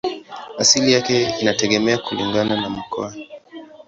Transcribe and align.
Asili 0.57 0.93
yake 0.93 1.29
inategemea 1.41 1.97
kulingana 1.97 2.61
na 2.61 2.69
mkoa. 2.69 3.15